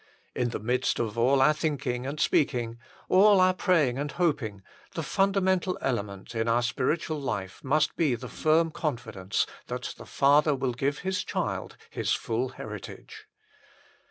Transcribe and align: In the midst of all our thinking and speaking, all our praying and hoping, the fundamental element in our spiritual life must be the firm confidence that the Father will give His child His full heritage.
In 0.33 0.49
the 0.49 0.57
midst 0.59 0.97
of 0.97 1.15
all 1.15 1.43
our 1.43 1.53
thinking 1.53 2.07
and 2.07 2.19
speaking, 2.19 2.79
all 3.07 3.39
our 3.39 3.53
praying 3.53 3.99
and 3.99 4.11
hoping, 4.11 4.63
the 4.95 5.03
fundamental 5.03 5.77
element 5.79 6.33
in 6.33 6.47
our 6.47 6.63
spiritual 6.63 7.19
life 7.21 7.63
must 7.63 7.95
be 7.95 8.15
the 8.15 8.27
firm 8.27 8.71
confidence 8.71 9.45
that 9.67 9.93
the 9.99 10.07
Father 10.07 10.55
will 10.55 10.73
give 10.73 10.97
His 11.05 11.23
child 11.23 11.77
His 11.91 12.13
full 12.13 12.49
heritage. 12.49 13.27